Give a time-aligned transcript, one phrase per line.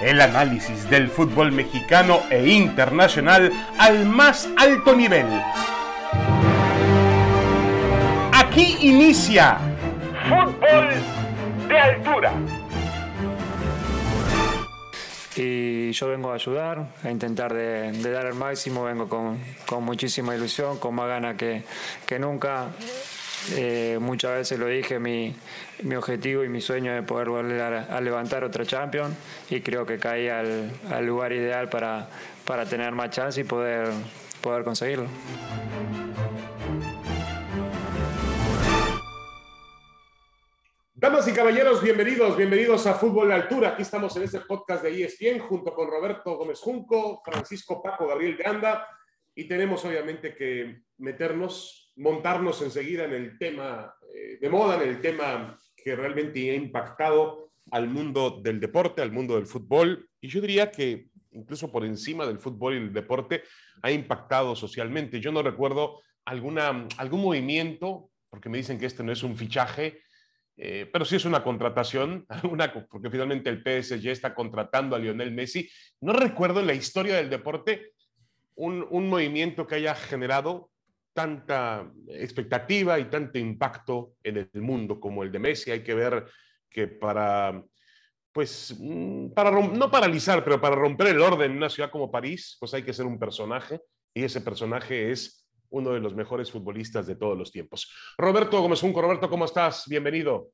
[0.00, 5.26] El análisis del fútbol mexicano e internacional al más alto nivel.
[8.32, 9.58] Aquí inicia
[10.28, 10.88] Fútbol
[11.68, 12.32] de Altura.
[15.36, 20.78] Y yo vengo a ayudar, a intentar de, dar el máximo, vengo con, muchísima ilusión,
[20.78, 21.62] con más ganas que,
[22.06, 22.68] que nunca.
[23.54, 25.34] Eh, muchas veces lo dije, mi,
[25.82, 29.14] mi, objetivo y mi sueño es poder volver a, levantar otra Champions
[29.48, 32.08] y creo que caí al, al, lugar ideal para,
[32.44, 33.88] para tener más chance y poder,
[34.40, 35.06] poder conseguirlo.
[40.94, 43.68] Damas y caballeros, bienvenidos, bienvenidos a Fútbol de Altura.
[43.68, 48.36] Aquí estamos en este podcast de ESPN junto con Roberto Gómez Junco, Francisco Paco Gabriel
[48.36, 48.88] de Anda
[49.34, 55.00] y tenemos obviamente que meternos montarnos enseguida en el tema eh, de moda, en el
[55.00, 60.40] tema que realmente ha impactado al mundo del deporte, al mundo del fútbol, y yo
[60.40, 63.42] diría que incluso por encima del fútbol y el deporte,
[63.82, 65.20] ha impactado socialmente.
[65.20, 70.00] Yo no recuerdo alguna, algún movimiento, porque me dicen que este no es un fichaje,
[70.56, 75.32] eh, pero sí es una contratación, alguna, porque finalmente el PSG está contratando a Lionel
[75.32, 75.68] Messi.
[76.00, 77.92] No recuerdo en la historia del deporte
[78.54, 80.70] un, un movimiento que haya generado
[81.16, 85.70] tanta expectativa y tanto impacto en el mundo como el de Messi.
[85.70, 86.26] Hay que ver
[86.68, 87.64] que para,
[88.30, 92.58] pues, mm, para no paralizar, pero para romper el orden en una ciudad como París,
[92.60, 93.80] pues hay que ser un personaje
[94.12, 97.90] y ese personaje es uno de los mejores futbolistas de todos los tiempos.
[98.18, 99.84] Roberto Gómez Junco, Roberto, ¿cómo estás?
[99.86, 100.50] Bienvenido.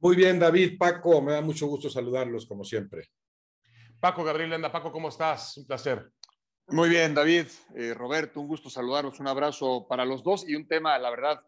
[0.00, 3.08] Muy bien, David, Paco, me da mucho gusto saludarlos como siempre.
[3.98, 5.56] Paco Gabriel Landa, Paco, ¿cómo estás?
[5.56, 6.10] Un placer.
[6.68, 10.66] Muy bien, David, eh, Roberto, un gusto saludaros, un abrazo para los dos y un
[10.66, 11.40] tema, la verdad,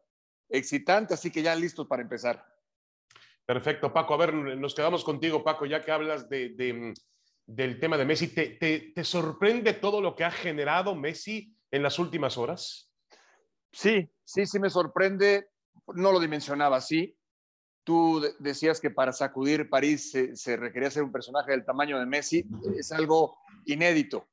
[0.48, 2.46] excitante, así que ya listos para empezar.
[3.44, 4.14] Perfecto, Paco.
[4.14, 6.94] A ver, nos quedamos contigo, Paco, ya que hablas de,
[7.46, 8.28] del tema de Messi.
[8.28, 12.92] ¿Te, te, sorprende todo lo que ha generado Messi en las últimas horas?
[13.72, 15.48] Sí, sí, sí me sorprende.
[15.94, 17.18] No lo dimensionaba así.
[17.82, 22.06] Tú decías que para sacudir París se, se requería ser un personaje del tamaño de
[22.06, 22.44] Messi.
[22.76, 24.28] Es algo inédito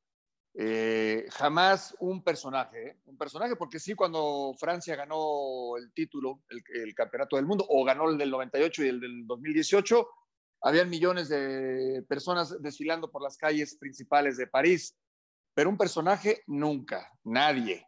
[0.58, 2.98] eh, jamás un personaje, ¿eh?
[3.08, 8.10] un personaje, porque sí, cuando Francia ganó el título, el, campeonato del mundo, o ganó
[8.10, 10.08] el del 98 y el del 2018,
[10.62, 14.98] habían millones de personas desfilando por las calles principales de París,
[15.54, 17.86] pero un personaje nunca, nadie.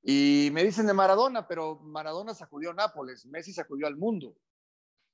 [0.00, 4.36] Y me dicen de Maradona, pero Maradona sacudió Nápoles, Messi sacudió al mundo.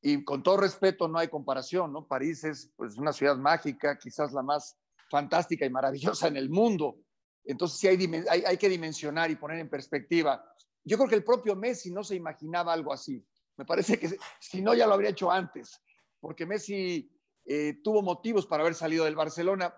[0.03, 2.07] Y con todo respeto, no hay comparación, ¿no?
[2.07, 4.77] París es pues, una ciudad mágica, quizás la más
[5.11, 7.01] fantástica y maravillosa en el mundo.
[7.45, 7.99] Entonces sí hay,
[8.47, 10.45] hay, que dimensionar y poner en perspectiva.
[10.85, 13.25] Yo creo que el propio Messi no se imaginaba algo así.
[13.57, 15.81] Me parece que si no ya lo habría hecho antes,
[16.21, 17.11] porque Messi
[17.45, 19.75] eh, tuvo motivos para haber salido del Barcelona.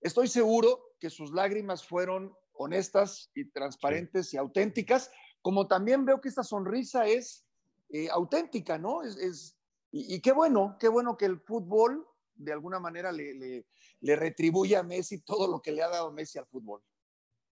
[0.00, 5.10] Estoy seguro que sus lágrimas fueron honestas y transparentes y auténticas,
[5.42, 7.44] como también veo que esta sonrisa es
[7.90, 9.02] eh, auténtica, ¿no?
[9.02, 9.56] Es,
[9.92, 13.64] y, qué bueno, qué bueno que el fútbol de alguna manera le,
[14.00, 16.80] le retribuye a Messi todo lo que le ha dado Messi al fútbol.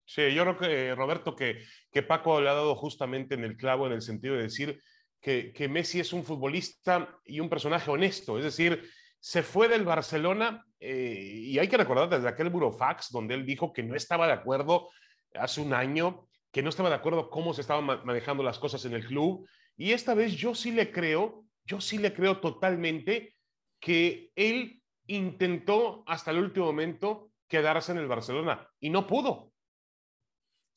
[0.05, 3.87] Sí, yo creo que, Roberto, que, que Paco le ha dado justamente en el clavo
[3.87, 4.83] en el sentido de decir
[5.21, 9.85] que, que Messi es un futbolista y un personaje honesto, es decir, se fue del
[9.85, 11.15] Barcelona eh,
[11.45, 14.91] y hay que recordar desde aquel burofax donde él dijo que no estaba de acuerdo
[15.35, 18.95] hace un año, que no estaba de acuerdo cómo se estaban manejando las cosas en
[18.95, 19.49] el club.
[19.77, 23.37] Y esta vez yo sí le creo, yo sí le creo totalmente
[23.83, 29.53] que él intentó hasta el último momento quedarse en el Barcelona y no pudo.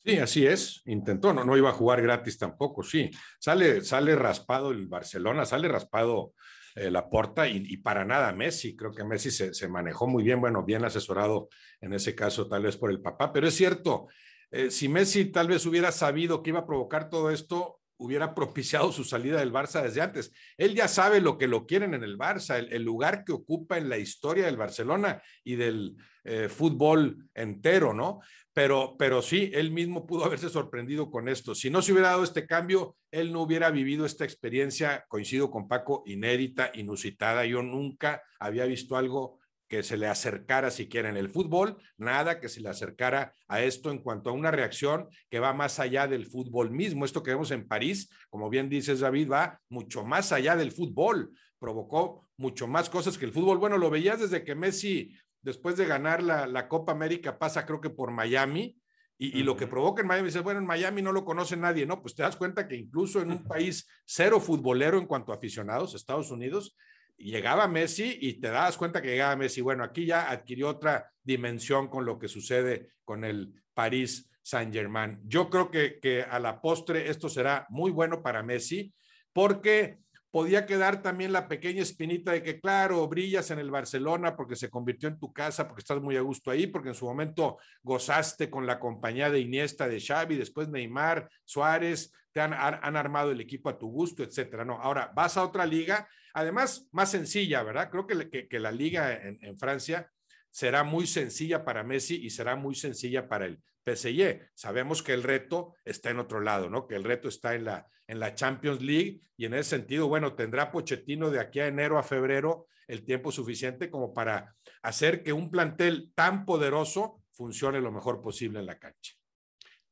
[0.03, 3.09] Sí, así es, intentó, no, no iba a jugar gratis tampoco, sí.
[3.39, 6.33] Sale, sale raspado el Barcelona, sale raspado
[6.75, 8.75] eh, la porta y, para nada Messi.
[8.75, 11.47] Creo que Messi se, manejó muy bien, bueno, bien asesorado
[11.81, 14.07] en ese caso tal vez por el papá, pero es cierto,
[14.51, 18.91] eh, si Messi tal vez hubiera sabido que iba a provocar todo esto, hubiera propiciado
[18.91, 20.31] su salida del Barça desde antes.
[20.57, 23.89] Él ya sabe lo que lo quieren en el Barça, el, lugar que ocupa en
[23.89, 28.19] la historia del Barcelona y del eh, fútbol entero, ¿no?
[28.53, 31.53] Pero, pero sí, él mismo pudo haberse sorprendido con esto.
[31.55, 35.67] Si no se hubiera dado este cambio, él no hubiera vivido esta experiencia, coincido con
[35.67, 37.45] Paco, inédita, inusitada.
[37.45, 42.49] Yo nunca había visto algo que se le acercara siquiera en el fútbol, nada que
[42.49, 46.27] se le acercara a esto en cuanto a una reacción que va más allá del
[46.27, 47.05] fútbol mismo.
[47.05, 51.31] Esto que vemos en París, como bien dices David, va mucho más allá del fútbol,
[51.59, 53.57] provocó mucho más cosas que el fútbol.
[53.57, 57.89] Bueno, lo veías desde que Messi, después de ganar la, Copa América, pasa creo que
[57.89, 58.77] por Miami.
[59.17, 62.01] Y, lo que provoca en Miami, dices, bueno, en Miami no lo conoce nadie, ¿no?
[62.01, 65.95] Pues te das cuenta que incluso en un país cero futbolero en cuanto a aficionados,
[65.95, 66.75] Estados Unidos,
[67.17, 69.61] llegaba Messi y te das cuenta que llegaba Messi.
[69.61, 75.19] Bueno, aquí ya adquirió otra dimensión con lo que sucede con el París Saint-Germain.
[75.25, 78.93] Yo creo que, que a la postre esto será muy bueno para Messi
[79.33, 79.99] porque
[80.35, 84.69] podía quedar también la pequeña espinita de que, claro, brillas en el Barcelona porque se
[84.69, 88.49] convirtió en tu casa, porque estás muy a gusto ahí, porque en su momento gozaste
[88.49, 93.39] con la compañía de Iniesta, de Xavi, después Neymar, Suárez, te han, han armado el
[93.39, 94.65] equipo a tu gusto, etcétera.
[94.65, 97.89] No, ahora vas a otra liga, además más sencilla, ¿verdad?
[97.89, 100.11] Creo que, que, la liga en, en Francia
[100.51, 104.49] será muy sencilla para Messi y será muy sencilla para el PSG.
[104.53, 106.87] Sabemos que el reto está en otro lado, ¿no?
[106.87, 110.35] Que el reto está en la, en la Champions League y en ese sentido, bueno,
[110.35, 115.33] tendrá Pochettino de aquí a enero a febrero el tiempo suficiente como para hacer que
[115.33, 119.13] un plantel tan poderoso funcione lo mejor posible en la cancha.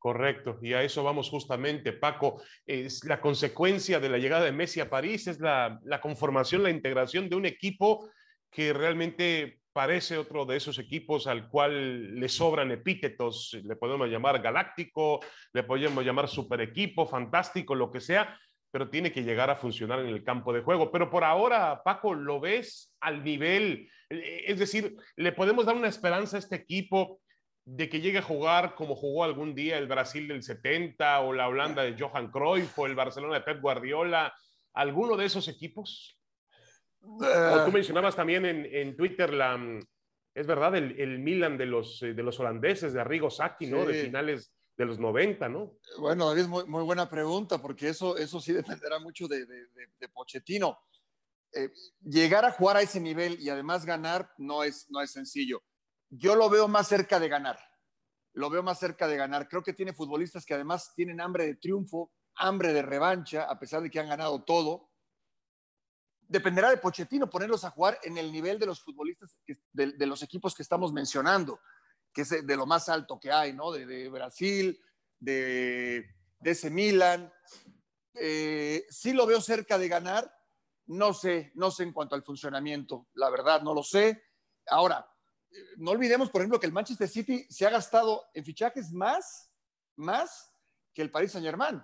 [0.04, 2.42] Correcto, y a eso vamos justamente, Paco.
[2.66, 6.72] Es la consecuencia de la llegada de Messi a París, es la, la conformación, la
[6.72, 8.10] integración de un equipo
[8.52, 14.42] que realmente parece otro de esos equipos al cual le sobran epítetos, le podemos llamar
[14.42, 15.22] galáctico,
[15.54, 18.38] le podemos llamar super equipo, fantástico, lo que sea,
[18.72, 20.92] pero tiene que llegar a funcionar en el campo de juego.
[20.92, 23.90] Pero por ahora, Paco, ¿lo ves al nivel?
[24.10, 27.22] Es decir, ¿le podemos dar una esperanza a este equipo
[27.66, 31.48] de que llegue a jugar como jugó algún día el Brasil del 70 o la
[31.48, 34.34] Holanda de Johan Cruyff o el Barcelona de Pep Guardiola?
[34.74, 36.20] ¿Alguno de esos equipos?
[37.02, 39.82] tú mencionabas también en, en Twitter la, mm,
[40.36, 43.86] es verdad, el, el, Milan de los, eh, de los holandeses, de Arrigo Sacchi, ¿no?
[43.86, 45.78] De finales de los 90, ¿no?
[46.00, 49.88] Bueno, David, muy, muy buena pregunta, porque eso, eso sí dependerá mucho de, de, de,
[50.00, 50.80] de Pochettino.
[51.54, 51.70] Eh,
[52.04, 55.62] llegar a jugar a ese nivel y además ganar no es, no es sencillo.
[56.16, 57.60] Yo lo veo más cerca de ganar.
[58.34, 59.48] Lo veo más cerca de ganar.
[59.48, 63.82] Creo que tiene futbolistas que además tienen hambre de triunfo, hambre de revancha, a pesar
[63.82, 64.94] de que han ganado todo
[66.28, 69.38] dependerá de Pochettino ponerlos a jugar en el nivel de los futbolistas,
[69.72, 71.60] de, los equipos que estamos mencionando,
[72.12, 73.72] que es de lo más alto que hay, ¿no?
[73.72, 74.80] De, de Brasil,
[75.20, 76.08] de,
[76.40, 77.32] de, ese Milan.
[78.16, 80.32] Eh, sí lo veo cerca de ganar,
[80.88, 84.24] no sé, no sé en cuanto al funcionamiento, la verdad, no lo sé.
[84.68, 85.08] Ahora,
[85.78, 89.52] no olvidemos, por ejemplo, que el Manchester City se ha gastado en fichajes más,
[89.96, 90.52] más
[90.94, 91.82] que el Paris Saint Germain.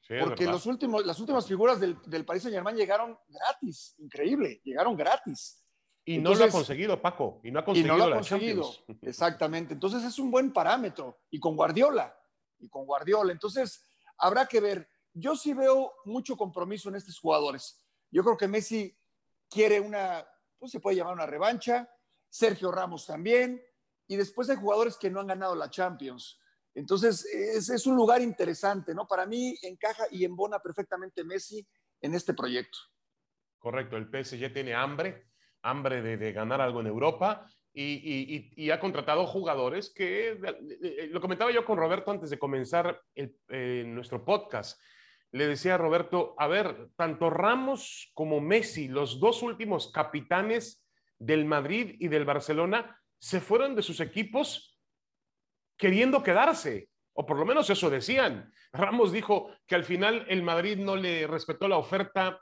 [0.00, 4.60] Sí, porque los últimos, las últimas figuras del, del Paris Saint Germain llegaron gratis, increíble,
[4.64, 5.62] llegaron gratis.
[6.04, 7.94] Y Entonces, no lo ha conseguido, Paco, y no ha conseguido.
[7.94, 8.70] Y no lo ha conseguido,
[9.02, 9.74] exactamente.
[9.74, 12.16] Entonces es un buen parámetro, y con Guardiola,
[12.58, 13.32] y con Guardiola.
[13.32, 13.84] Entonces
[14.18, 14.88] habrá que ver.
[15.14, 17.78] Yo sí veo mucho compromiso en estos jugadores.
[18.10, 18.96] Yo creo que Messi
[19.48, 20.26] quiere una,
[20.58, 21.88] pues se puede llamar una revancha,
[22.32, 23.62] Sergio Ramos también,
[24.06, 26.40] y después hay jugadores que no han ganado la Champions.
[26.74, 29.06] Entonces, es, un lugar interesante, ¿no?
[29.06, 31.66] Para mí encaja y embona perfectamente Messi
[32.00, 32.78] en este proyecto.
[33.58, 35.26] Correcto, el PSG tiene hambre,
[35.60, 40.38] hambre de, ganar algo en Europa y, ha contratado jugadores que,
[41.10, 44.80] lo comentaba yo con Roberto antes de comenzar eh, nuestro podcast.
[45.32, 50.81] Le decía a Roberto, a ver, tanto Ramos como Messi, los dos últimos capitanes
[51.22, 54.76] del Madrid y del Barcelona, se fueron de sus equipos
[55.76, 58.52] queriendo quedarse, o por lo menos eso decían.
[58.72, 62.40] Ramos dijo que al final el Madrid no le respetó la oferta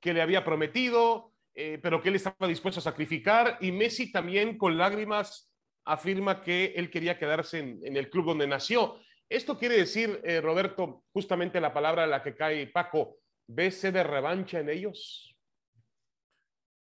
[0.00, 4.56] que le había prometido, eh, pero que él estaba dispuesto a sacrificar, y Messi también
[4.56, 5.52] con lágrimas
[5.84, 8.98] afirma que él quería quedarse en, el club donde nació.
[9.28, 14.02] Esto quiere decir, eh, Roberto, justamente la palabra a la que cae Paco, ¿ves de
[14.02, 15.31] revancha en ellos?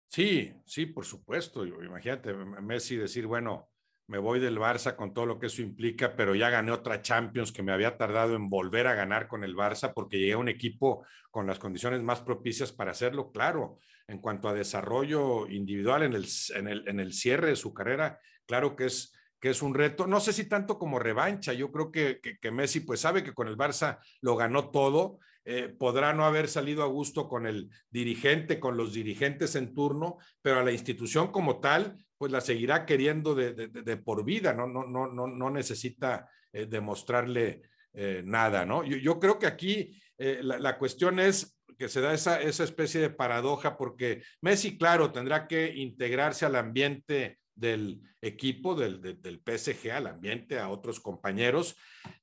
[0.09, 1.67] Sí, sí, por supuesto.
[1.67, 3.71] Imagínate, Messi decir, bueno,
[4.07, 7.53] me voy del Barça con todo lo que eso implica, pero ya gané otra Champions
[7.53, 10.49] que me había tardado en volver a ganar con el Barça porque llegué a un
[10.49, 16.15] equipo con las condiciones más propicias para hacerlo, claro, en cuanto a desarrollo individual en
[16.15, 19.75] el, en el, en el cierre de su carrera, claro que es, que es un
[19.75, 23.23] reto, no sé si tanto como revancha, yo creo que, que, que Messi pues sabe
[23.25, 27.47] que con el Barça lo ganó todo, eh, podrá no haber salido a gusto con
[27.47, 32.41] el dirigente, con los dirigentes en turno, pero a la institución como tal, pues la
[32.41, 34.67] seguirá queriendo de, por vida, ¿no?
[34.67, 37.63] No, no, no, no necesita eh, demostrarle
[37.93, 38.85] eh, nada, ¿no?
[38.85, 43.11] Yo, creo que aquí la, la, cuestión es que se da esa, esa especie de
[43.11, 50.09] paradoja porque Messi, claro, tendrá que integrarse al ambiente del equipo, del, del PSG, al
[50.09, 51.77] ambiente, a otros compañeros,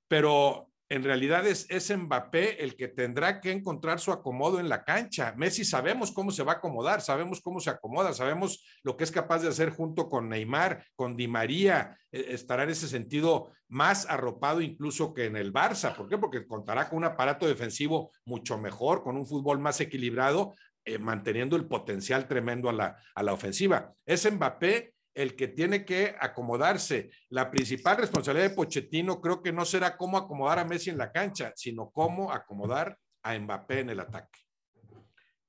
[0.09, 4.83] pero en realidad es, es Mbappé el que tendrá que encontrar su acomodo en la
[4.83, 5.33] cancha.
[5.35, 9.11] Messi sabemos cómo se va a acomodar, sabemos cómo se acomoda, sabemos lo que es
[9.11, 14.07] capaz de hacer junto con Neymar, con Di María, eh, estará en ese sentido más
[14.07, 15.95] arropado incluso que en el Barça.
[15.95, 16.19] ¿Por qué?
[16.19, 20.53] Porque contará con un aparato defensivo mucho mejor, con un fútbol más equilibrado,
[20.85, 23.91] eh, manteniendo el potencial tremendo a la, a la ofensiva.
[24.05, 27.11] Es Mbappé el que tiene que acomodarse.
[27.29, 31.11] La principal responsabilidad de Pochettino creo que no será cómo acomodar a Messi en la
[31.11, 34.39] cancha, sino cómo acomodar a Mbappé en el ataque.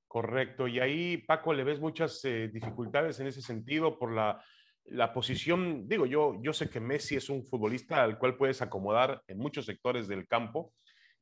[0.07, 0.69] Correcto.
[0.69, 4.41] Y ahí, Paco, le ves muchas eh, dificultades en ese sentido por la,
[4.85, 5.89] la, posición.
[5.89, 9.67] Digo, yo, yo sé que Messi es un futbolista al cual puedes acomodar en muchos
[9.67, 10.73] sectores del campo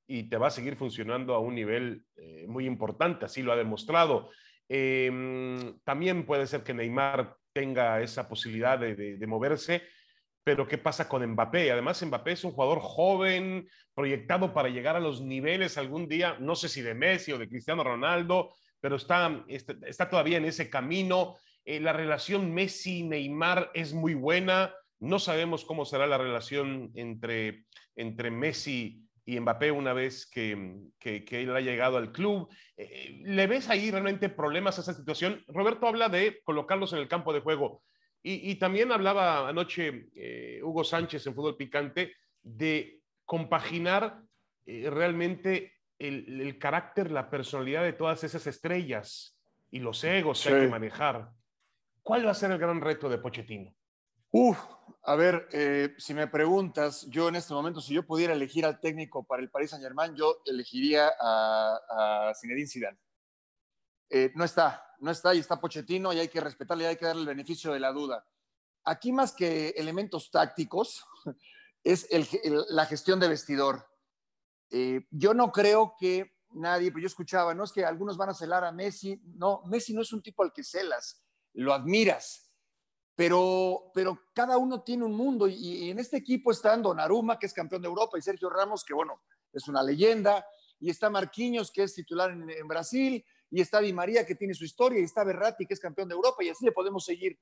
[0.06, 3.56] y te va a seguir funcionando a un nivel eh, muy importante, así lo ha
[3.56, 4.30] demostrado.
[4.68, 9.82] Em, también puede ser que Neymar tenga esa posibilidad de, moverse,
[10.44, 11.70] pero ¿qué pasa con Mbappé?
[11.70, 16.56] Además, Mbappé es un jugador joven, proyectado para llegar a los niveles algún día, no
[16.56, 20.68] sé si de Messi o de Cristiano Ronaldo, pero está, está, está todavía en ese
[20.68, 21.36] camino.
[21.64, 24.74] Eh, la relación Messi-Neymar es muy buena.
[24.98, 31.24] No sabemos cómo será la relación entre, entre Messi y Mbappé una vez que, que,
[31.30, 32.48] él ha llegado al club.
[32.76, 35.44] Eh, ¿Le ves ahí realmente problemas a esa situación?
[35.46, 37.82] Roberto habla de colocarlos en el campo de juego.
[38.24, 44.22] Y, también hablaba anoche eh, Hugo Sánchez en Fútbol Picante de compaginar
[44.64, 49.36] eh, realmente el, el, carácter, la personalidad de todas esas estrellas
[49.72, 51.30] y los egos que hay que manejar.
[52.00, 53.74] ¿Cuál va a ser el gran reto de Pochettino?
[54.34, 54.58] Uf,
[55.02, 58.80] a ver, eh, si me preguntas, yo en este momento, si yo pudiera elegir al
[58.80, 62.98] técnico para el Paris Saint Germain, yo elegiría a, a Zinedine Zidane.
[64.08, 67.04] Eh, no está, no está y está Pochettino y hay que respetarle y hay que
[67.04, 68.26] darle el beneficio de la duda.
[68.84, 71.04] Aquí más que elementos tácticos,
[71.84, 72.08] es
[72.70, 73.86] la gestión de vestidor.
[74.70, 78.34] Eh, yo no creo que nadie, pero yo escuchaba, no es que algunos van a
[78.34, 81.22] celar a Messi, no, Messi no es un tipo al que celas,
[81.52, 82.51] lo admiras
[83.14, 87.52] pero, pero cada uno tiene un mundo y, en este equipo están Donnarumma, que es
[87.52, 89.20] campeón de Europa, y Sergio Ramos, que bueno,
[89.52, 90.46] es una leyenda,
[90.80, 94.64] y está Marquinhos, que es titular en, Brasil, y está Di María, que tiene su
[94.64, 97.38] historia, y está Berratti, que es campeón de Europa, y así le podemos seguir.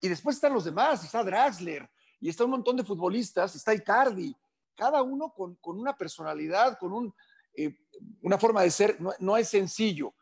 [0.00, 1.88] Y después están los demás, está Draxler,
[2.18, 4.34] y está un montón de futbolistas, está Icardi,
[4.74, 7.14] cada uno con, con una personalidad, con un,
[7.54, 7.76] eh,
[8.22, 10.14] una forma de ser, no, no, es sencillo.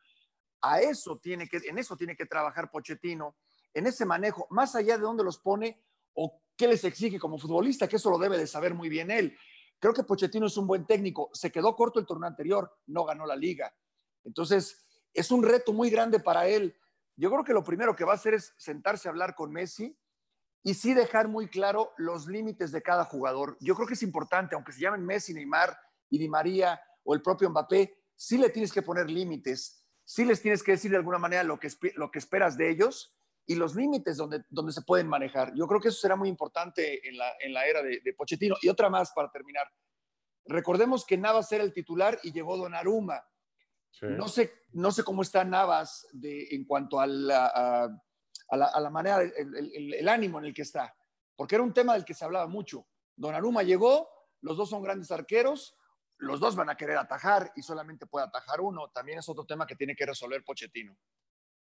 [0.60, 3.36] A eso tiene que, en eso tiene que trabajar Pochettino
[3.74, 7.88] en ese manejo, más allá de dónde los pone o qué les exige como futbolista,
[7.88, 9.36] que eso lo debe de saber muy bien él.
[9.80, 13.26] Creo que Pochettino es un buen técnico, se quedó corto el torneo anterior, no ganó
[13.26, 13.74] la liga.
[14.22, 16.76] Entonces, es un reto muy grande para él.
[17.16, 19.98] Yo creo que lo primero que va a hacer es sentarse a hablar con Messi
[20.62, 23.56] y sí dejar muy claro los límites de cada jugador.
[23.60, 25.76] Yo creo que es importante, aunque se llamen Messi, Neymar
[26.08, 30.40] y Di María o el propio Mbappé, sí le tienes que poner límites, sí les
[30.40, 33.14] tienes que decir de alguna manera lo que, lo que esperas de ellos
[33.46, 35.52] y los límites donde, donde se pueden manejar.
[35.54, 38.56] Yo creo que eso será muy importante en la, en la era de, de, Pochettino.
[38.62, 39.70] Y otra más para terminar.
[40.46, 43.22] Recordemos que Navas era el titular y llegó Donnarumma.
[43.90, 44.06] Sí.
[44.10, 47.84] No, sé, no sé cómo está Navas de, en cuanto a la, a,
[48.48, 50.94] a la, a la manera, el, el, el, ánimo en el que está,
[51.36, 52.86] porque era un tema del que se hablaba mucho.
[53.14, 54.08] Donnarumma llegó,
[54.40, 55.76] los dos son grandes arqueros,
[56.18, 58.88] los dos van a querer atajar y solamente puede atajar uno.
[58.88, 60.96] También es otro tema que tiene que resolver Pochettino.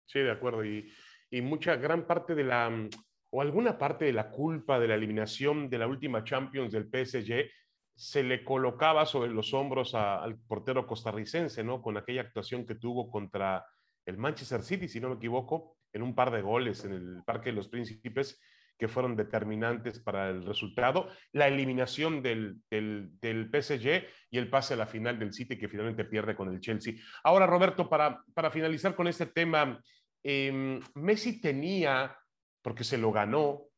[0.05, 0.63] Sí, de acuerdo.
[0.65, 0.91] Y,
[1.29, 2.89] y mucha gran parte de la, mm,
[3.31, 7.49] o alguna parte de la culpa de la eliminación de la última Champions del PSG
[7.95, 11.81] se le colocaba sobre los hombros al portero costarricense, ¿no?
[11.81, 13.65] Con aquella actuación que tuvo contra
[14.05, 17.49] el Manchester City, si no me equivoco, en un par de goles en el Parque
[17.49, 18.39] de los Príncipes
[18.77, 24.75] que fueron determinantes para el resultado, la eliminación del, del, del, PSG y el pase
[24.75, 26.93] a la final del City que finalmente pierde con el Chelsea.
[27.23, 29.81] Ahora, Roberto, para, para finalizar con este tema
[30.29, 32.13] eh, Messi tenía,
[32.61, 33.69] porque se lo ganó,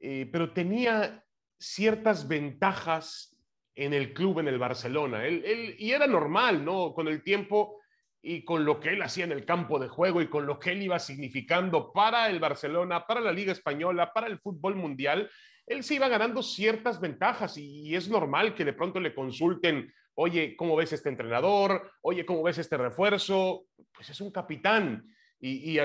[0.00, 1.22] eh, pero tenía
[1.58, 3.36] ciertas ventajas
[3.74, 5.26] en el club, en el Barcelona.
[5.26, 6.94] Él, y era normal, ¿no?
[6.94, 7.78] Con el tiempo
[8.22, 10.72] y con lo que él hacía en el campo de juego y con lo que
[10.72, 15.28] él iba significando para el Barcelona, para la Liga Española, para el fútbol mundial,
[15.66, 20.56] él se iba ganando ciertas ventajas y es normal que de pronto le consulten, oye,
[20.56, 21.92] ¿cómo ves este entrenador?
[22.00, 23.66] Oye, ¿cómo ves este refuerzo?
[23.92, 25.04] Pues es un capitán
[25.42, 25.78] y,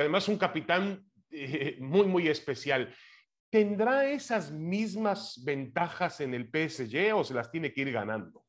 [0.00, 2.94] además un capitán eh, muy, muy especial.
[3.50, 8.44] ¿Tendrá esas mismas ventajas en el PSG o se las tiene que ir ganando?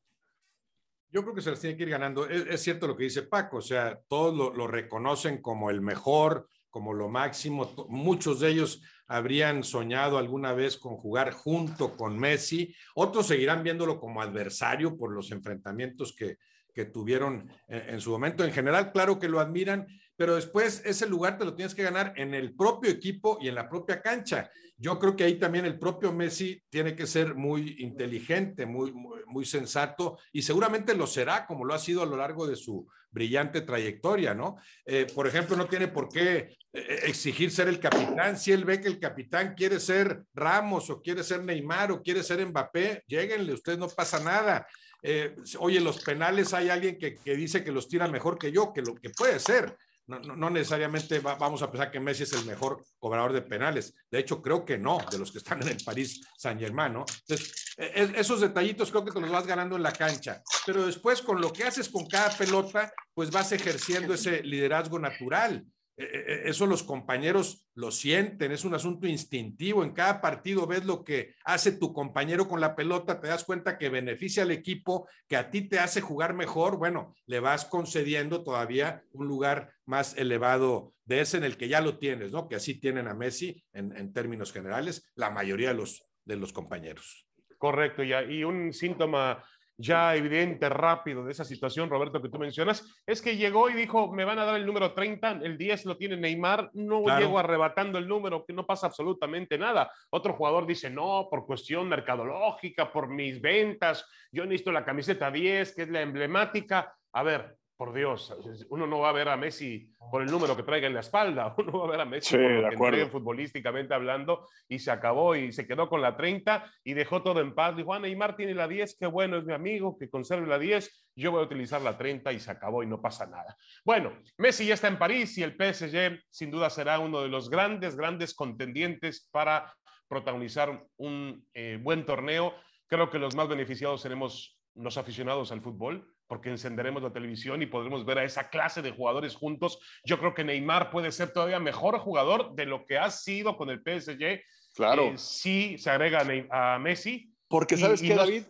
[1.10, 2.26] Yo creo que se las tiene que ir ganando.
[2.26, 6.48] Es, cierto lo que dice Paco, o sea, todos lo, lo, reconocen como el mejor,
[6.70, 7.72] como lo máximo.
[7.88, 12.74] Muchos de ellos habrían soñado alguna vez con jugar junto con Messi.
[12.94, 16.38] Otros seguirán viéndolo como adversario por los enfrentamientos que,
[16.74, 18.44] que tuvieron en, en, su momento.
[18.44, 19.86] En general, claro que lo admiran,
[20.16, 23.54] pero después ese lugar te lo tienes que ganar en el propio equipo y en
[23.54, 24.50] la propia cancha.
[24.78, 29.44] Yo creo que ahí también el propio Messi tiene que ser muy inteligente, muy, muy,
[29.46, 33.62] sensato y seguramente lo será como lo ha sido a lo largo de su brillante
[33.62, 34.56] trayectoria, ¿no?
[34.84, 38.36] Eh, por ejemplo, no tiene por qué eh, exigir ser el capitán.
[38.38, 42.22] Si él ve que el capitán quiere ser Ramos o quiere ser Neymar o quiere
[42.22, 44.66] ser Mbappé, lléguenle, usted no pasa nada.
[45.02, 48.74] Eh, oye, los penales hay alguien que, que, dice que los tira mejor que yo,
[48.74, 49.74] que lo que puede ser.
[50.06, 53.92] No, no, necesariamente vamos a pensar que Messi es el mejor cobrador de penales.
[54.08, 57.04] De hecho, creo que no, de los que están en el París Saint Germain, ¿no?
[57.22, 60.42] Entonces, e, e, esos detallitos creo que te los vas ganando en la cancha.
[60.64, 65.64] Pero después, con lo que haces con cada pelota, pues vas ejerciendo ese liderazgo natural.
[65.96, 66.06] E, e,
[66.46, 69.82] e, eso los compañeros lo sienten, es un asunto instintivo.
[69.82, 73.78] En cada partido ves lo que hace tu compañero con la pelota, te das cuenta
[73.78, 76.76] que beneficia al equipo, que a ti te hace jugar mejor.
[76.76, 81.80] Bueno, le vas concediendo todavía un lugar más elevado de ese en el que ya
[81.80, 82.48] lo tienes, ¿no?
[82.48, 87.26] Que así tienen a Messi en, términos generales, la mayoría de los, de los compañeros.
[87.58, 89.42] Correcto, y, y un síntoma
[89.78, 94.12] ya evidente, rápido de esa situación, Roberto, que tú mencionas, es que llegó y dijo,
[94.12, 97.98] me van a dar el número 30, el 10 lo tiene Neymar, no llego arrebatando
[97.98, 99.90] el número, que no pasa absolutamente nada.
[100.10, 105.74] Otro jugador dice, no, por cuestión mercadológica, por mis ventas, yo necesito la camiseta 10,
[105.74, 106.94] que es la emblemática.
[107.12, 108.34] A ver, por Dios,
[108.70, 111.54] uno no va a ver a Messi por el número que traiga en la espalda,
[111.58, 115.52] uno va a ver a Messi por lo que futbolísticamente hablando y se acabó y
[115.52, 117.76] se quedó con la 30 y dejó todo en paz.
[117.76, 121.10] Dijo, ah, Neymar tiene la 10, qué bueno, es mi amigo, que conserve la 10,
[121.16, 123.56] yo voy a utilizar la 30 y se acabó y no pasa nada.
[123.84, 127.50] Bueno, Messi ya está en París y el PSG sin duda será uno de los
[127.50, 129.74] grandes, grandes contendientes para
[130.08, 132.54] protagonizar un eh, buen torneo.
[132.86, 137.66] Creo que los más beneficiados seremos los aficionados al fútbol porque encenderemos la televisión y
[137.66, 139.78] podremos ver a esa clase de jugadores juntos.
[140.04, 143.70] Yo creo que Neymar puede ser todavía mejor jugador de lo que ha sido con
[143.70, 144.42] el PSG.
[144.74, 145.04] Claro.
[145.04, 147.32] Eh, sí, se agrega a, Messi.
[147.48, 148.44] Porque sabes que, David,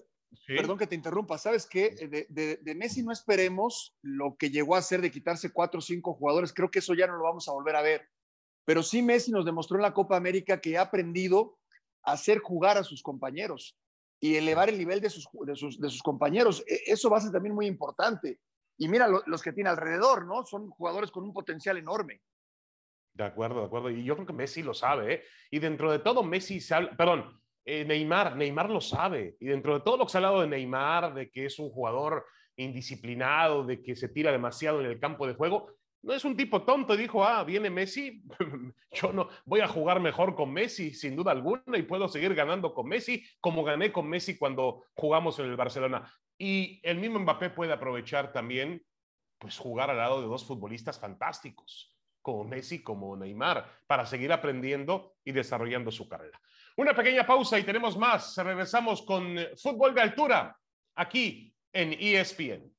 [0.47, 1.91] perdón que te interrumpa, sabes que
[2.31, 6.15] de, de, Messi no esperemos lo que llegó a ser de quitarse cuatro o cinco
[6.15, 6.53] jugadores.
[6.55, 8.09] Creo que eso ya no lo vamos a volver a ver.
[8.65, 11.59] Pero sí Messi nos demostró en la Copa América que ha aprendido
[12.03, 13.77] a hacer jugar a sus compañeros
[14.21, 16.65] y elevar el nivel de sus, de sus, de sus compañeros.
[16.67, 18.41] E, eso va a ser también muy importante.
[18.79, 20.45] Y mira los que tiene alrededor, ¿no?
[20.45, 22.21] Son jugadores con un potencial enorme.
[23.15, 23.91] De acuerdo, de acuerdo.
[23.91, 25.23] Y yo creo que Messi lo sabe, ¿eh?
[25.51, 26.61] Y dentro de todo, Messi
[26.97, 29.37] perdón, eh, Neymar, Neymar lo sabe.
[29.41, 31.71] Y dentro de todo lo que se ha hablado de Neymar, de que es un
[31.71, 32.27] jugador
[32.57, 35.76] indisciplinado, de que se tira demasiado en el campo de juego,
[36.07, 38.23] no es un tipo tonto dijo, ah, viene Messi,
[38.93, 42.73] yo no voy a jugar mejor con Messi, sin duda alguna, y puedo seguir ganando
[42.73, 46.09] con Messi, como gané con Messi cuando jugamos en el Barcelona.
[46.39, 48.87] Y el mismo Mbappé puede aprovechar también,
[49.37, 51.93] pues, jugar al lado de dos futbolistas fantásticos,
[52.23, 56.41] como Messi, como Neymar, para seguir aprendiendo y desarrollando su carrera.
[56.77, 58.37] Una pequeña pausa y tenemos más.
[58.37, 60.57] Regresamos con fútbol de altura
[60.95, 62.73] aquí en ESPN.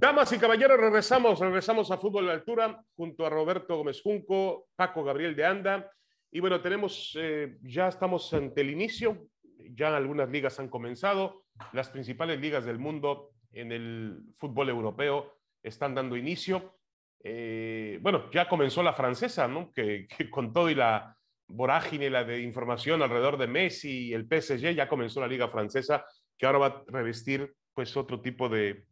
[0.00, 5.04] Damas y caballeros, regresamos, regresamos a Fútbol de Altura junto a Roberto Gómez Junco, Paco
[5.04, 5.92] Gabriel de Anda.
[6.30, 9.26] Y bueno, tenemos, eh, ya estamos ante el inicio,
[9.74, 15.94] ya algunas ligas han comenzado, las principales ligas del mundo en el fútbol europeo están
[15.94, 16.78] dando inicio.
[17.22, 19.70] Eh, bueno, ya comenzó la francesa, ¿no?
[19.70, 21.14] Que, con todo y la
[21.46, 26.06] vorágine, la de información alrededor de Messi y el PSG, ya comenzó la liga francesa,
[26.38, 28.86] que ahora va a revestir pues otro tipo de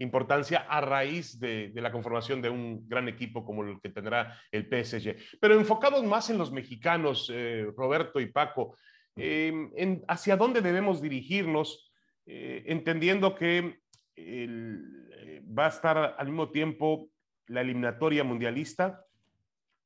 [0.00, 4.64] importancia a raíz de, la conformación de un gran equipo como el que tendrá el
[4.64, 5.38] PSG.
[5.40, 8.76] Pero enfocados más en los mexicanos, eh, Roberto y Paco,
[9.14, 11.92] em, ¿hacia dónde debemos dirigirnos?
[12.26, 13.80] Eh, entendiendo que
[14.16, 17.10] eh, va a estar al mismo tiempo
[17.48, 19.04] la eliminatoria mundialista,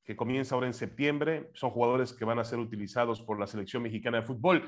[0.04, 1.50] que comienza ahora en septiembre.
[1.54, 4.62] Son jugadores que van a ser utilizados por la selección mexicana de fútbol.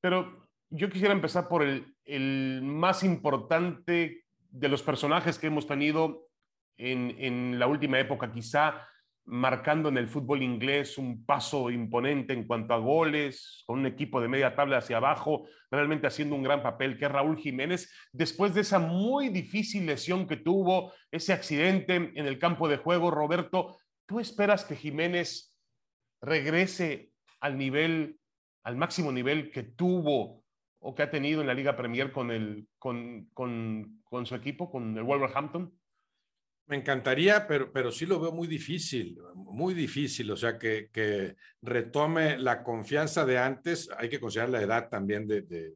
[0.00, 6.28] Pero yo quisiera empezar por el más importante de los personajes que hemos tenido
[6.76, 8.86] en, la última época, quizá
[9.24, 14.20] marcando en el fútbol inglés un paso imponente en cuanto a goles, con un equipo
[14.20, 18.54] de media tabla hacia abajo, realmente haciendo un gran papel, que es Raúl Jiménez, después
[18.54, 23.76] de esa muy difícil lesión que tuvo, ese accidente en el campo de juego, Roberto,
[24.06, 25.54] ¿tú esperas que Jiménez
[26.22, 28.18] regrese al nivel,
[28.62, 30.42] al máximo nivel que tuvo
[30.80, 34.70] o que ha tenido en la Liga Premier con, el, con, con, con su equipo,
[34.70, 35.72] con el Wolverhampton?
[36.66, 40.30] Me encantaría, pero, pero sí lo veo muy difícil, muy difícil.
[40.30, 43.88] O sea, que, que retome la confianza de antes.
[43.96, 45.74] Hay que considerar la edad también de, de,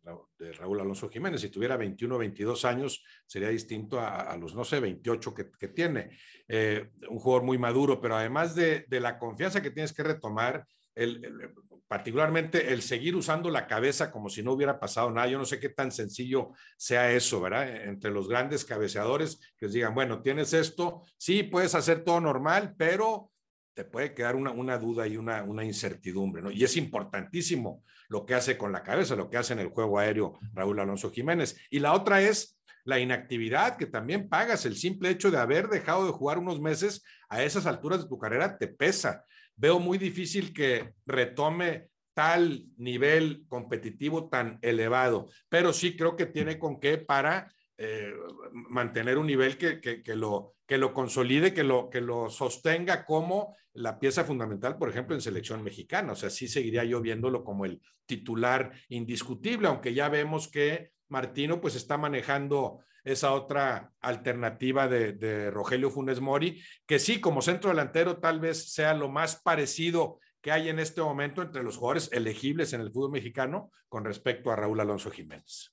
[0.50, 1.40] Raúl Alonso Jiménez.
[1.40, 6.11] Si tuviera 21 o 22 años, sería distinto a, los, no sé, 28 que, tiene.
[6.48, 11.55] Eh, un jugador muy maduro, pero además de, la confianza que tienes que retomar, el,
[11.87, 15.28] particularmente el seguir usando la cabeza como si no hubiera pasado nada.
[15.28, 17.85] Yo no sé qué tan sencillo sea eso, ¿verdad?
[17.85, 22.74] Entre los grandes cabeceadores que les digan, bueno, tienes esto, sí, puedes hacer todo normal,
[22.76, 23.31] pero
[23.74, 26.50] te puede quedar una, una duda y una, una incertidumbre, ¿no?
[26.50, 29.98] Y es importantísimo lo que hace con la cabeza, lo que hace en el juego
[29.98, 31.57] aéreo Raúl Alonso Jiménez.
[31.70, 36.05] Y la otra es la inactividad que también pagas, el simple hecho de haber dejado
[36.05, 39.25] de jugar unos meses a esas alturas de tu carrera te pesa
[39.57, 46.59] veo muy difícil que retome tal nivel competitivo tan elevado, pero sí creo que tiene
[46.59, 47.51] con qué para
[47.85, 48.14] eh,
[48.53, 53.57] mantener un nivel que, que, lo, que lo consolide, que lo, que lo sostenga como
[53.73, 56.12] la pieza fundamental, por ejemplo, en selección mexicana.
[56.12, 61.61] O sea, sí seguiría yo viéndolo como el titular indiscutible, aunque ya vemos que Martino
[61.61, 67.71] pues está manejando esa otra alternativa de, de, Rogelio Funes Mori, que sí, como centro
[67.71, 72.11] delantero tal vez sea lo más parecido que hay en este momento entre los jugadores
[72.12, 75.73] elegibles en el fútbol mexicano con respecto a Raúl Alonso Jiménez.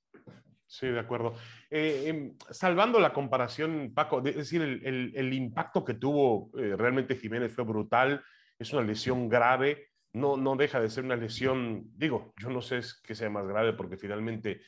[0.71, 1.33] Sí, de acuerdo.
[1.71, 6.75] Eh, eh, salvando la comparación, Paco, es decir, el, el, el impacto que tuvo eh,
[6.77, 8.23] realmente Jiménez fue brutal,
[8.59, 12.81] es una lesión grave, no, no deja de ser una lesión, digo, yo no sé
[13.03, 14.61] qué sea más grave porque finalmente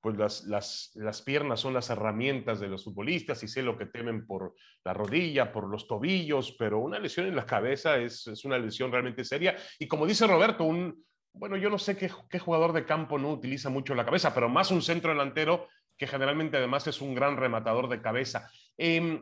[0.00, 3.86] pues las, las, las, piernas son las herramientas de los futbolistas y sé lo que
[3.86, 8.44] temen por la rodilla, por los tobillos, pero una lesión en la cabeza es, es
[8.44, 9.56] una lesión realmente seria.
[9.76, 11.04] Y como dice Roberto, un,
[11.38, 14.70] bueno, yo no sé qué, jugador de campo no utiliza mucho la cabeza, pero más
[14.70, 18.50] un centro delantero que generalmente además es un gran rematador de cabeza.
[18.76, 19.20] Eh,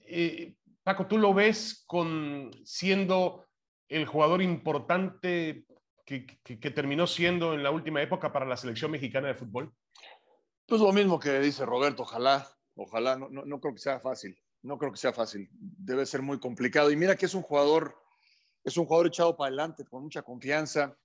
[0.00, 3.46] eh, Paco, ¿tú lo ves con siendo
[3.88, 5.64] el jugador importante
[6.04, 9.72] que, que, que terminó siendo en la última época para la selección mexicana de fútbol?
[10.66, 14.38] Pues lo mismo que dice Roberto, ojalá, ojalá, no, no, no, creo que sea fácil,
[14.62, 16.90] no creo que sea fácil, debe ser muy complicado.
[16.90, 17.96] Y mira que es un jugador,
[18.64, 20.96] es un jugador echado para adelante, con mucha confianza,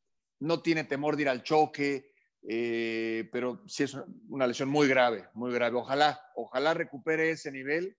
[0.44, 2.12] no tiene temor de ir al choque,
[2.46, 5.78] eh, pero sí es una lesión muy grave, muy grave.
[5.78, 7.98] Ojalá, ojalá recupere ese nivel,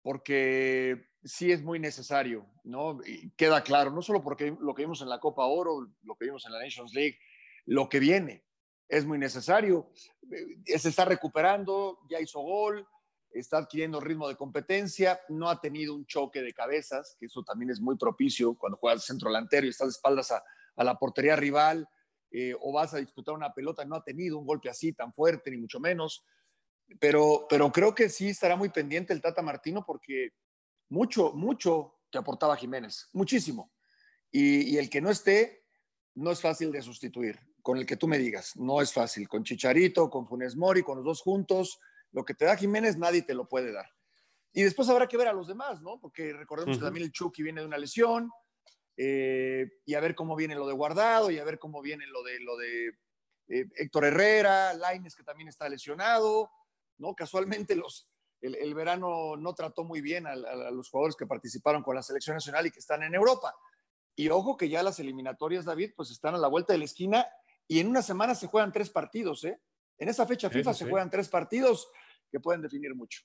[0.00, 3.00] porque sí es muy necesario, ¿no?
[3.04, 6.24] Y queda claro, no solo porque lo que vimos en la Copa Oro, lo que
[6.24, 7.18] vimos en la Nations League,
[7.66, 8.46] lo que viene
[8.88, 9.90] es muy necesario.
[10.32, 12.88] Eh, se está recuperando, ya hizo gol,
[13.30, 17.70] está adquiriendo ritmo de competencia, no ha tenido un choque de cabezas, que eso también
[17.70, 20.42] es muy propicio cuando juegas centro delantero y estás de espaldas a,
[20.78, 21.86] a la portería rival
[22.30, 25.50] eh, o vas a disputar una pelota, no ha tenido un golpe así tan fuerte,
[25.50, 26.24] ni mucho menos.
[26.98, 30.30] Pero, pero creo que sí estará muy pendiente el Tata Martino porque
[30.88, 33.72] mucho, mucho te aportaba Jiménez, muchísimo.
[34.30, 35.64] Y, y el que no esté,
[36.14, 38.56] no es fácil de sustituir con el que tú me digas.
[38.56, 39.28] No es fácil.
[39.28, 41.78] Con Chicharito, con Funes Mori, con los dos juntos,
[42.12, 43.86] lo que te da Jiménez nadie te lo puede dar.
[44.52, 46.00] Y después habrá que ver a los demás, ¿no?
[46.00, 46.80] Porque recordemos uh -huh.
[46.80, 48.30] que también el Chucky viene de una lesión,
[48.98, 52.22] eh, y a ver cómo viene lo de Guardado, y a ver cómo viene lo
[52.22, 52.88] de, lo de
[53.48, 56.50] eh, Héctor Herrera, Laines que también está lesionado,
[56.98, 57.14] ¿no?
[57.14, 58.10] Casualmente los,
[58.42, 61.94] el, el verano no trató muy bien a, a, a los jugadores que participaron con
[61.94, 63.54] la selección nacional y que están en Europa.
[64.16, 67.26] Y ojo que ya las eliminatorias, David, pues están a la vuelta de la esquina
[67.68, 69.60] y en una semana se juegan tres partidos, ¿eh?
[69.96, 71.88] En esa fecha FIFA sí, se juegan tres partidos
[72.30, 73.22] que pueden definir mucho.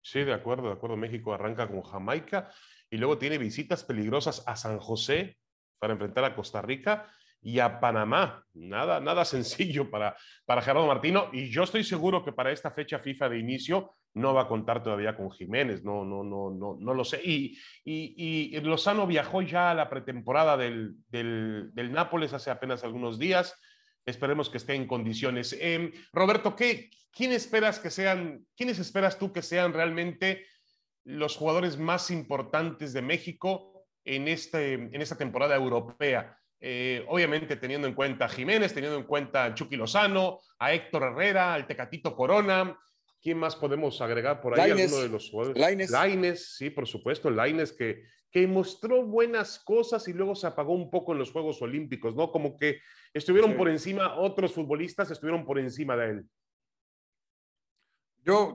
[0.00, 0.96] Sí, de acuerdo, de acuerdo.
[0.96, 2.52] México arranca con Jamaica
[2.92, 5.38] y luego tiene visitas peligrosas a San José
[5.78, 8.44] para enfrentar a Costa Rica y a Panamá.
[8.52, 11.30] Nada, nada sencillo para, para Gerardo Martino.
[11.32, 14.82] Y yo estoy seguro que para esta fecha FIFA de inicio no va a contar
[14.82, 15.82] todavía con Jiménez.
[15.82, 17.22] No, no, no, no, no lo sé.
[17.24, 23.18] Y, y, Lozano viajó ya a la pretemporada del, del, del, Nápoles hace apenas algunos
[23.18, 23.58] días.
[24.04, 25.56] Esperemos que esté en condiciones.
[25.58, 30.44] Eh, Roberto, ¿qué, ¿quién esperas que sean, quiénes esperas tú que sean realmente
[31.04, 36.38] los jugadores más importantes de México en, este, en esta temporada europea?
[36.64, 41.02] Eh, obviamente teniendo en cuenta a Jiménez, teniendo en cuenta a Chucky Lozano, a Héctor
[41.02, 42.78] Herrera, al Tecatito Corona.
[43.20, 44.70] ¿Quién más podemos agregar por ahí?
[44.70, 45.60] Laines, Alguno de los jugadores.
[46.56, 47.30] Sí, por supuesto.
[47.30, 51.60] Laines que, que mostró buenas cosas y luego se apagó un poco en los Juegos
[51.62, 52.30] Olímpicos, ¿no?
[52.30, 52.80] Como que
[53.12, 53.56] estuvieron sí.
[53.56, 56.24] por encima, otros futbolistas estuvieron por encima de él.
[58.24, 58.54] Yo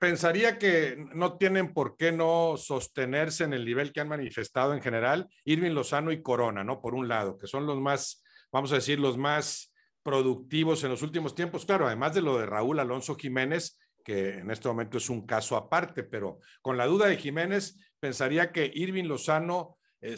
[0.00, 4.82] pensaría que no tienen por qué no sostenerse en el nivel que han manifestado en
[4.82, 6.80] general Irving Lozano y Corona, ¿no?
[6.80, 11.02] Por un lado, que son los más, vamos a decir, los más productivos en los
[11.02, 11.64] últimos tiempos.
[11.64, 15.56] Claro, además de lo de Raúl Alonso Jiménez, que en este momento es un caso
[15.56, 20.16] aparte, pero con la duda de Jiménez, pensaría que Irving Lozano eh,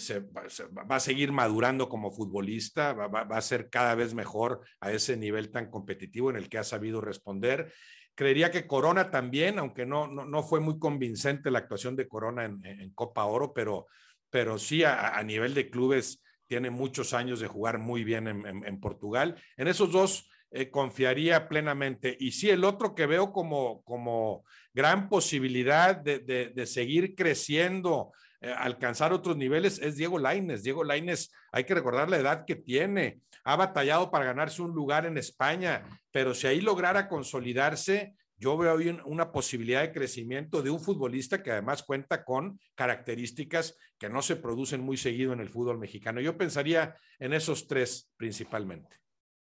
[0.90, 5.50] va a seguir madurando como futbolista, va, a ser cada vez mejor a ese nivel
[5.50, 7.70] tan competitivo en el que ha sabido responder.
[8.14, 12.90] Creería que Corona también, aunque no, no, fue muy convincente la actuación de Corona en,
[12.94, 13.86] Copa Oro, pero,
[14.30, 19.36] pero sí a, nivel de clubes tiene muchos años de jugar muy bien en, Portugal.
[19.56, 22.16] En esos dos eh, confiaría plenamente.
[22.20, 28.12] Y sí, el otro que veo como, como gran posibilidad de, de seguir creciendo
[28.56, 30.62] alcanzar otros niveles es Diego Laines.
[30.62, 33.20] Diego Laines, hay que recordar la edad que tiene.
[33.44, 38.74] Ha batallado para ganarse un lugar en España, pero si ahí lograra consolidarse, yo veo
[38.74, 44.22] hoy una posibilidad de crecimiento de un futbolista que además cuenta con características que no
[44.22, 46.20] se producen muy seguido en el fútbol mexicano.
[46.20, 48.96] Yo pensaría en esos tres principalmente.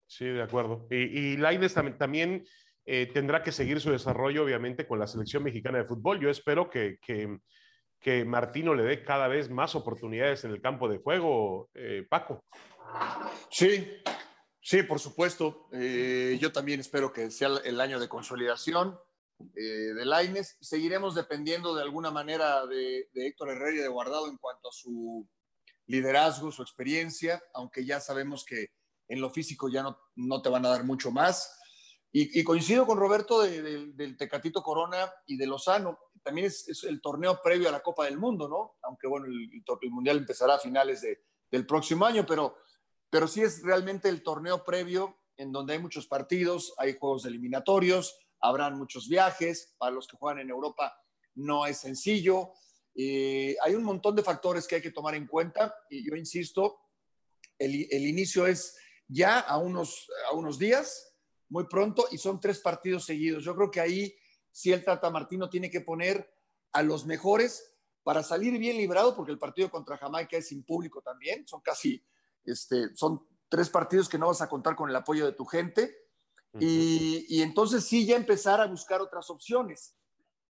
[0.06, 0.88] Sí, de acuerdo.
[0.90, 2.44] Y, Laines también,
[2.84, 6.18] eh, tendrá que seguir su desarrollo, obviamente, con la selección mexicana de fútbol.
[6.18, 6.98] Yo espero que
[8.26, 12.44] Martino le dé cada vez más oportunidades en el campo de juego, eh, Paco.
[13.50, 13.86] Sí,
[14.60, 15.68] sí, por supuesto.
[15.72, 18.98] Eh, yo también espero que sea el año de consolidación
[19.54, 20.56] eh, de Laines.
[20.60, 25.28] Seguiremos dependiendo de alguna manera de, Héctor Herrera y de Guardado en cuanto a su
[25.86, 28.68] liderazgo, su experiencia, aunque ya sabemos que
[29.08, 31.56] en lo físico ya no, no te van a dar mucho más.
[32.12, 37.68] Y, coincido con Roberto del Tecatito Corona y de Lozano también es, el torneo previo
[37.68, 38.76] a la Copa del Mundo, ¿no?
[38.82, 39.50] Aunque bueno, el,
[39.82, 42.56] el Mundial empezará a finales de, del próximo año, pero,
[43.08, 48.18] pero sí es realmente el torneo previo en donde hay muchos partidos, hay juegos eliminatorios,
[48.40, 50.94] habrán muchos viajes, para los que juegan en Europa
[51.34, 52.52] no es sencillo.
[52.94, 56.78] Eh, hay un montón de factores que hay que tomar en cuenta y yo insisto,
[57.58, 61.14] el, el inicio es ya a unos, a unos días,
[61.48, 63.44] muy pronto, y son tres partidos seguidos.
[63.44, 64.14] Yo creo que ahí
[64.52, 66.32] si el Tata Martino tiene que poner
[66.72, 71.02] a los mejores para salir bien librado, porque el partido contra Jamaica es sin público
[71.02, 72.02] también, son casi,
[72.44, 75.96] este, son tres partidos que no vas a contar con el apoyo de tu gente,
[76.58, 79.94] y, entonces sí ya empezar a buscar otras opciones,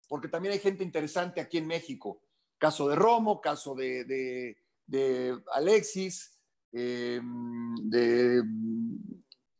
[0.07, 2.21] porque también hay gente interesante aquí en México,
[2.57, 4.55] caso de Romo, caso de,
[5.53, 6.39] Alexis,
[6.71, 8.43] eh, de,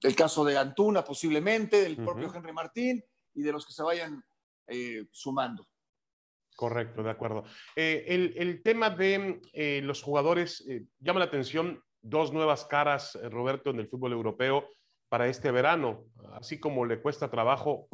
[0.02, 4.24] el caso de Antuna posiblemente, del propio Henry Martín, y de los que se vayan
[4.70, 5.68] eh, sumando.
[6.56, 7.46] Correcto, de acuerdo.
[7.76, 10.66] Eh, el, tema de eh, los jugadores
[11.00, 14.68] llama la atención dos nuevas caras, Roberto, en el fútbol europeo
[15.08, 17.88] para este verano, así como le cuesta trabajo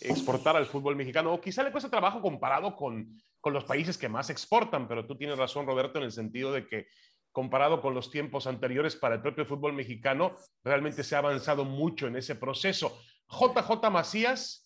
[0.00, 4.08] exportar al fútbol mexicano, o quizá le cuesta trabajo comparado con, con los países que
[4.08, 6.86] más exportan, pero tú tienes razón, Roberto, en el sentido de que
[7.34, 12.06] comparado con los tiempos anteriores para el propio fútbol mexicano, realmente se ha avanzado mucho
[12.06, 12.96] en ese proceso.
[13.28, 14.63] JJ Macías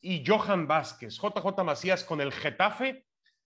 [0.00, 1.16] y Johan Vázquez.
[1.16, 3.06] JJ Macías con el Getafe,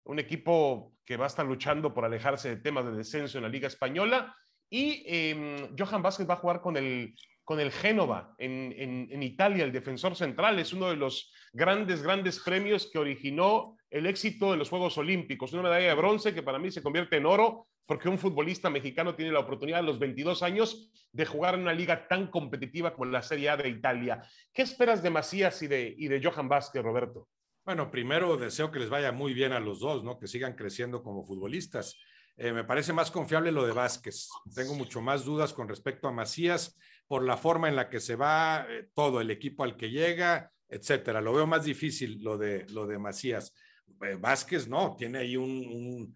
[0.04, 3.50] un equipo que va a estar luchando por alejarse de temas de descenso en la
[3.50, 4.34] Liga Española.
[4.68, 8.72] Y em, Johan Vázquez va a jugar con el, con el Génova en,
[9.10, 10.58] en, Italia, el defensor central.
[10.58, 15.52] Es uno de los grandes, grandes premios que originó el éxito de los Juegos Olímpicos.
[15.52, 19.14] Una medalla de bronce que para mí se convierte en oro porque un futbolista mexicano
[19.14, 23.10] tiene la oportunidad a los 22 años de jugar en una liga tan competitiva como
[23.10, 24.22] la Serie A de Italia.
[24.52, 27.28] ¿Qué esperas de Macías y de, y de Johan Vázquez, Roberto?
[27.64, 30.18] Bueno, primero deseo que les vaya muy bien a los dos, ¿no?
[30.18, 31.96] Que sigan creciendo como futbolistas.
[32.36, 34.28] Eh, me parece más confiable lo de Vázquez.
[34.54, 38.16] Tengo mucho más dudas con respecto a Macías por la forma en la que se
[38.16, 41.20] va eh, todo el equipo al que llega, etcétera.
[41.20, 43.54] Lo veo más difícil lo de, lo de Macías.
[44.02, 46.14] Eh, Vázquez no, tiene ahí un un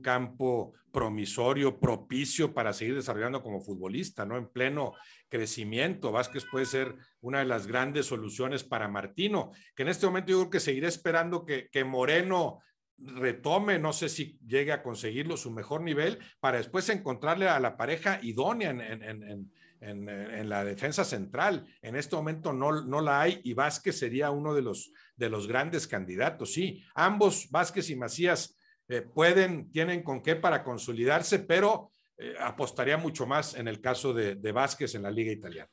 [0.00, 4.36] campo promisorio, propicio para seguir desarrollando como futbolista, ¿no?
[4.36, 4.94] En pleno
[5.28, 6.12] crecimiento.
[6.12, 10.38] Vázquez puede ser una de las grandes soluciones para Martino, que en este momento yo
[10.38, 12.60] creo que seguiré esperando que, Moreno
[12.96, 17.76] retome, no sé si llegue a conseguirlo su mejor nivel, para después encontrarle a la
[17.76, 21.66] pareja idónea en, la defensa central.
[21.82, 25.48] En este momento no, no, la hay y Vázquez sería uno de los, de los
[25.48, 26.52] grandes candidatos.
[26.52, 28.56] Sí, ambos, Vázquez y Macías,
[28.88, 34.12] eh, pueden, tienen con qué para consolidarse, pero eh, apostaría mucho más en el caso
[34.12, 35.70] de, Vázquez en la liga italiana.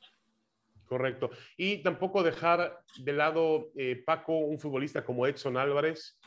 [0.84, 1.30] Correcto.
[1.56, 6.18] Y tampoco dejar de lado, eh, Paco, un futbolista como Edson Álvarez,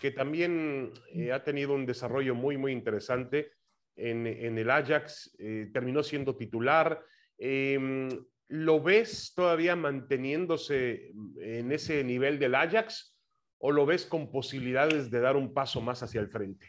[0.00, 0.92] que también
[1.32, 3.52] ha tenido un desarrollo muy, muy interesante
[3.94, 5.36] en, en el Ajax,
[5.72, 7.00] terminó siendo titular.
[7.38, 8.08] Em,
[8.48, 13.13] ¿Lo ves todavía manteniéndose en ese nivel del Ajax?
[13.58, 16.66] O lo ves con posibilidades de dar un paso más hacia el frente?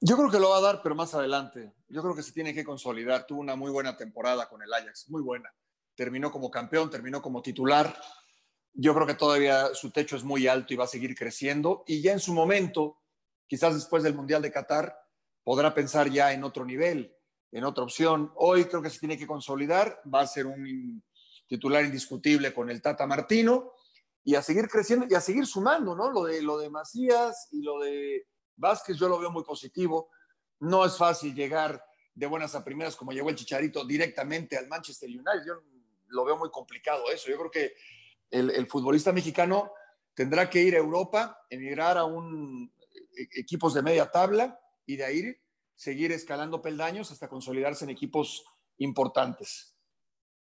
[0.00, 1.72] Yo creo que lo va a dar, pero más adelante.
[1.88, 3.26] Yo creo que se tiene que consolidar.
[3.26, 5.50] Tuvo una muy buena temporada con el Ajax, muy buena.
[5.94, 7.98] Terminó como campeón, terminó como titular.
[8.74, 11.82] Yo creo que todavía su techo es muy alto y va a seguir creciendo.
[11.86, 12.98] Y ya en su momento,
[13.46, 14.94] quizás después del Mundial de Qatar,
[15.42, 17.16] podrá pensar ya en otro nivel,
[17.50, 18.32] en otra opción.
[18.34, 21.02] Hoy creo que se tiene que consolidar, va a ser un
[21.46, 23.72] titular indiscutible con el Tata Martino
[24.26, 26.10] y a seguir creciendo y a seguir sumando, ¿no?
[26.10, 30.10] Lo de, lo de Macías y lo de Vázquez yo lo veo muy positivo.
[30.58, 31.80] No es fácil llegar
[32.12, 35.46] de buenas a primeras como llegó el Chicharito directamente al Manchester United.
[35.46, 35.52] Yo
[36.08, 37.30] lo veo muy complicado eso.
[37.30, 37.74] Yo creo que
[38.28, 39.70] el, el futbolista mexicano
[40.12, 42.72] tendrá que ir a Europa, emigrar a un
[43.16, 45.36] e, equipos de media tabla y de ahí
[45.76, 48.44] seguir escalando peldaños hasta consolidarse en equipos
[48.78, 49.75] importantes.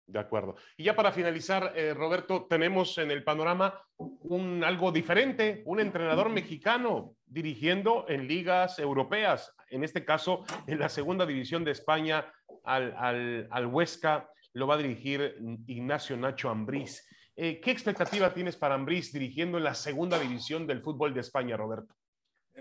[0.06, 0.56] De acuerdo.
[0.76, 6.30] Y ya para finalizar, eh, Roberto, tenemos en el panorama un algo diferente, un entrenador
[6.30, 12.32] mexicano dirigiendo en ligas europeas, en este caso en la segunda división de España
[12.63, 15.38] al, al, Huesca, lo va a dirigir
[15.68, 17.08] Ignacio Nacho Ambriz.
[17.36, 21.58] Eh, ¿Qué expectativa tienes para Ambriz dirigiendo en la segunda división del fútbol de España,
[21.58, 21.96] Roberto?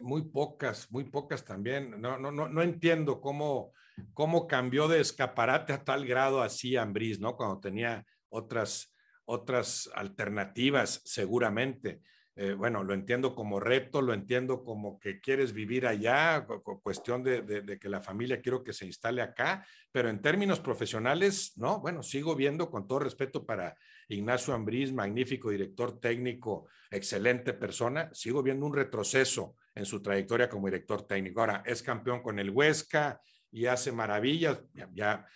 [0.00, 2.00] Muy pocas, muy pocas también.
[2.00, 3.72] No, no, no, no entiendo cómo,
[4.14, 7.37] cómo cambió de escaparate a tal grado así Ambriz, ¿no?
[7.37, 12.00] Cuando tenía otras, otras alternativas, seguramente.
[12.35, 16.46] Eh, bueno, lo entiendo como reto, lo entiendo como que quieres vivir allá,
[16.83, 21.52] cuestión de, de, que la familia quiero que se instale acá, pero en términos profesionales,
[21.57, 23.76] no, bueno, sigo viendo con todo respeto para
[24.09, 30.68] Ignacio Ambriz, magnífico director técnico, excelente persona, sigo viendo un retroceso en su trayectoria como
[30.68, 31.40] director técnico.
[31.40, 33.20] Ahora, es campeón con el Huesca
[33.52, 35.26] y hace maravillas, ya, ya,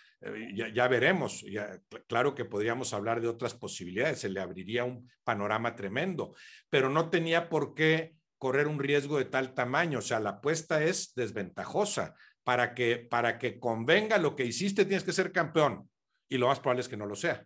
[0.73, 1.45] ya, veremos.
[2.07, 6.35] Claro que podríamos hablar de otras posibilidades, se le abriría un panorama tremendo,
[6.69, 9.99] pero no tenía por qué correr un riesgo de tal tamaño.
[9.99, 12.15] O sea, la apuesta es desventajosa.
[12.43, 15.89] Para que, para que convenga lo que hiciste, tienes que ser campeón.
[16.29, 17.45] Y lo más probable es que no lo sea.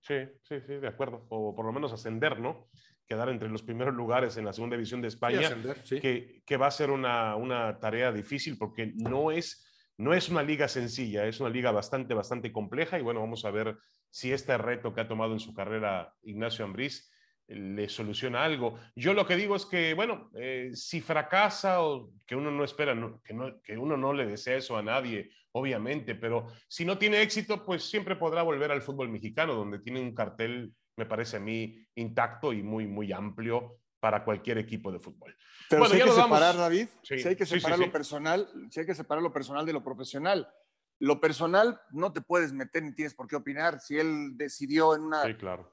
[0.00, 1.26] Sí, sí, sí, de acuerdo.
[1.30, 2.68] O por lo menos ascender, ¿no?
[3.08, 5.50] Quedar entre los primeros lugares en la segunda división de España,
[5.88, 9.66] Que, que, va a ser una, una, tarea difícil porque no es,
[9.96, 13.50] no es una liga sencilla, es una liga bastante, bastante compleja y bueno, vamos a
[13.50, 13.76] ver
[14.10, 17.10] si este reto que ha tomado en su carrera Ignacio Ambriz
[17.48, 18.78] le soluciona algo.
[18.94, 22.94] Yo lo que digo es que, bueno, eh, si fracasa o que uno no espera,
[23.24, 27.22] que, no, que uno no le desea eso a nadie, obviamente, pero si no tiene
[27.22, 31.40] éxito, pues siempre podrá volver al fútbol mexicano, donde tiene un cartel me parece a
[31.40, 35.34] mí intacto y muy, muy amplio para cualquier equipo de fútbol.
[35.70, 38.94] Pero si hay que separar, David, si hay que separar lo personal, si hay que
[38.94, 40.52] separar lo personal de lo profesional.
[41.00, 43.78] Lo personal no te puedes meter ni tienes por qué opinar.
[43.80, 45.22] Si él decidió en una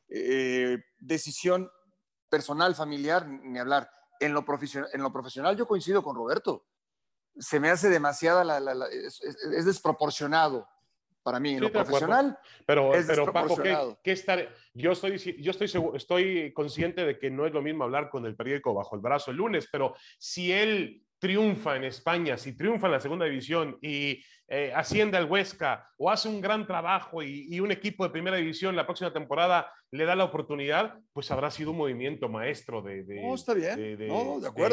[0.10, 1.72] eh, decisión
[2.30, 3.90] personal, familiar, ni hablar.
[4.20, 6.68] En lo, profesional, en lo profesional yo coincido con Roberto.
[7.38, 10.68] Se me hace demasiada, la, es desproporcionado
[11.26, 12.38] para mí, en lo profesional.
[12.68, 13.58] Pero, pero Paco,
[14.04, 14.48] ¿qué, estar?
[14.76, 18.36] Yo, estoy, yo estoy, estoy consciente de que no es lo mismo hablar con el
[18.36, 22.94] periódico bajo el brazo el lunes, pero si él triunfa en España, si triunfa en
[22.94, 27.72] la segunda división y eh, asciende al Huesca o hace un gran trabajo y, un
[27.72, 31.78] equipo de primera división la próxima temporada le da la oportunidad, pues habrá sido un
[31.78, 33.20] movimiento maestro de, de,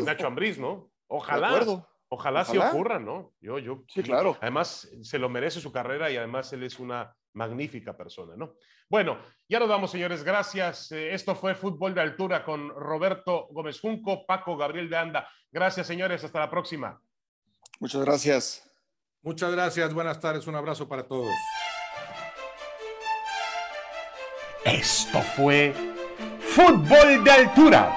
[0.04, 0.90] Nacho Ambriz, ¿no?
[1.06, 1.48] Ojalá.
[1.48, 1.88] De acuerdo.
[2.14, 3.32] Ojalá, sí ocurra, ¿no?
[3.40, 4.36] Yo, yo, sí, claro.
[4.42, 8.56] Además, se lo merece su carrera y además él es una magnífica persona, ¿no?
[8.90, 10.22] Bueno, ya nos vamos, señores.
[10.22, 10.92] Gracias.
[10.92, 15.28] Eh, esto fue Fútbol de Altura con Roberto Gómez Junco, Paco Gabriel de Anda.
[15.50, 16.22] Gracias, señores.
[16.22, 17.00] Hasta la próxima.
[17.80, 18.70] Muchas gracias.
[19.22, 19.94] Muchas gracias.
[19.94, 20.46] Buenas tardes.
[20.46, 21.32] Un abrazo para todos.
[24.66, 25.72] Esto fue
[26.40, 27.96] Fútbol de Altura